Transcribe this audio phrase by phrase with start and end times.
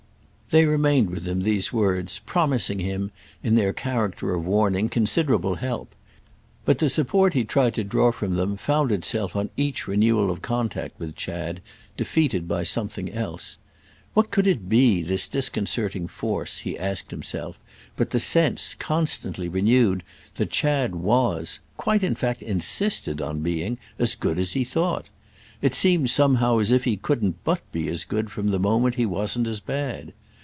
[0.53, 3.11] They remained with him, these words, promising him,
[3.41, 5.95] in their character of warning, considerable help;
[6.65, 10.41] but the support he tried to draw from them found itself on each renewal of
[10.41, 11.61] contact with Chad
[11.95, 13.59] defeated by something else.
[14.13, 17.57] What could it be, this disconcerting force, he asked himself,
[17.95, 20.03] but the sense, constantly renewed,
[20.35, 25.07] that Chad was—quite in fact insisted on being—as good as he thought?
[25.61, 29.05] It seemed somehow as if he couldn't but be as good from the moment he
[29.05, 30.11] wasn't as bad.